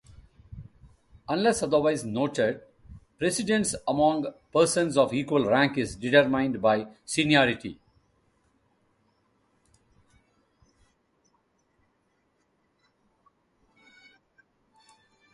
[1.29, 2.59] Unless otherwise noted,
[3.19, 7.77] precedence among persons of equal rank is determined by seniority.